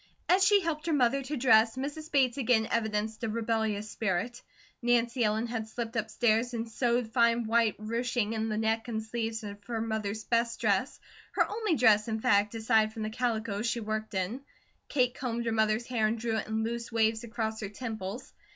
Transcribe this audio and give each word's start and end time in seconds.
As 0.27 0.43
she 0.43 0.61
helped 0.61 0.87
her 0.87 0.93
mother 0.93 1.21
to 1.21 1.37
dress, 1.37 1.75
Mrs. 1.75 2.11
Bates 2.11 2.35
again 2.37 2.67
evidenced 2.71 3.23
a 3.23 3.29
rebellious 3.29 3.87
spirit. 3.91 4.41
Nancy 4.81 5.23
Ellen 5.23 5.45
had 5.45 5.67
slipped 5.67 5.95
upstairs 5.95 6.55
and 6.55 6.67
sewed 6.67 7.11
fine 7.13 7.45
white 7.45 7.75
ruching 7.77 8.33
in 8.33 8.49
the 8.49 8.57
neck 8.57 8.87
and 8.87 9.03
sleeves 9.03 9.43
of 9.43 9.63
her 9.65 9.79
mother's 9.79 10.23
best 10.23 10.59
dress, 10.59 10.99
her 11.33 11.47
only 11.47 11.75
dress, 11.75 12.07
in 12.07 12.19
fact, 12.19 12.55
aside 12.55 12.93
from 12.93 13.03
the 13.03 13.11
calicoes 13.11 13.67
she 13.67 13.79
worked 13.79 14.15
in. 14.15 14.41
Kate 14.89 15.13
combed 15.13 15.45
her 15.45 15.51
mother's 15.51 15.85
hair 15.85 16.07
and 16.07 16.17
drew 16.17 16.37
it 16.37 16.47
in 16.47 16.63
loose 16.63 16.91
waves 16.91 17.23
across 17.23 17.59
her 17.59 17.69
temples. 17.69 18.33